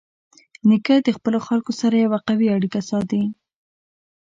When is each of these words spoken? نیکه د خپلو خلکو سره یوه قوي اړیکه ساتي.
نیکه 0.69 0.95
د 1.05 1.07
خپلو 1.17 1.37
خلکو 1.47 1.71
سره 1.81 1.95
یوه 2.05 2.19
قوي 2.27 2.47
اړیکه 2.57 2.79
ساتي. 2.89 3.23